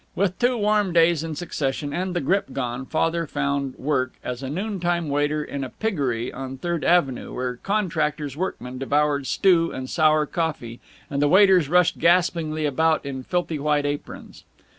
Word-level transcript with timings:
With 0.15 0.39
two 0.39 0.57
warm 0.57 0.93
days 0.93 1.23
in 1.23 1.35
succession, 1.35 1.93
and 1.93 2.15
the 2.15 2.21
grippe 2.21 2.53
gone, 2.53 2.87
Father 2.87 3.27
found 3.27 3.75
work 3.75 4.15
as 4.23 4.41
a 4.41 4.49
noontime 4.49 5.09
waiter 5.09 5.43
in 5.43 5.63
a 5.63 5.69
piggery 5.69 6.33
on 6.33 6.57
Third 6.57 6.83
Avenue, 6.83 7.35
where 7.35 7.57
contractors' 7.57 8.35
workmen 8.35 8.79
devoured 8.79 9.27
stew 9.27 9.71
and 9.71 9.87
sour 9.87 10.25
coffee, 10.25 10.79
and 11.11 11.21
the 11.21 11.27
waiters 11.29 11.69
rushed 11.69 11.99
gaspingly 11.99 12.65
about 12.65 13.05
in 13.05 13.21
filthy 13.21 13.59
white 13.59 13.85
aprons. 13.85 14.43